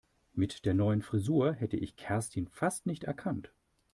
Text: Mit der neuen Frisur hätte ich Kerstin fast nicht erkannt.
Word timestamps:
Mit 0.33 0.65
der 0.65 0.73
neuen 0.73 1.03
Frisur 1.03 1.53
hätte 1.53 1.77
ich 1.77 1.95
Kerstin 1.95 2.47
fast 2.47 2.87
nicht 2.87 3.03
erkannt. 3.03 3.53